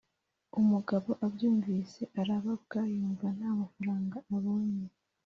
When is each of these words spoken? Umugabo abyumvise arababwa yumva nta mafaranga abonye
Umugabo 0.59 1.09
abyumvise 1.25 2.01
arababwa 2.21 2.79
yumva 2.93 3.27
nta 3.37 3.49
mafaranga 3.59 4.17
abonye 4.35 4.87